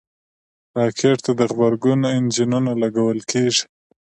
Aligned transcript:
راکټ 0.79 1.17
ته 1.25 1.31
د 1.39 1.41
غبرګون 1.51 2.01
انجنونه 2.15 2.71
لګول 2.83 3.19
کېږي 3.31 3.63